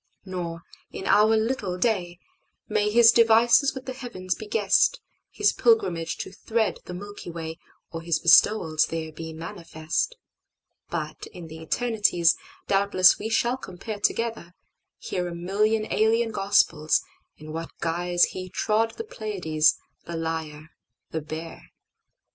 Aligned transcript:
Nor, 0.25 0.63
in 0.91 1.05
our 1.05 1.37
little 1.37 1.77
day, 1.77 2.17
May 2.67 2.89
His 2.89 3.11
devices 3.11 3.75
with 3.75 3.85
the 3.85 3.93
heavens 3.93 4.33
be 4.33 4.47
guessed, 4.47 4.99
His 5.29 5.53
pilgrimage 5.53 6.17
to 6.21 6.31
thread 6.31 6.79
the 6.85 6.95
Milky 6.95 7.29
WayOr 7.29 7.57
His 8.03 8.17
bestowals 8.17 8.87
there 8.89 9.11
be 9.11 9.31
manifest. 9.31 10.15
But 10.89 11.27
in 11.27 11.45
the 11.49 11.59
eternities, 11.61 12.35
Doubtless 12.65 13.19
we 13.19 13.29
shall 13.29 13.57
compare 13.57 13.99
together, 13.99 14.55
hearA 14.97 15.35
million 15.35 15.85
alien 15.93 16.31
Gospels, 16.31 17.03
in 17.37 17.53
what 17.53 17.69
guiseHe 17.81 18.51
trod 18.51 18.95
the 18.97 19.03
Pleiades, 19.03 19.77
the 20.05 20.15
Lyre, 20.17 20.71
the 21.11 21.21
Bear. 21.21 21.69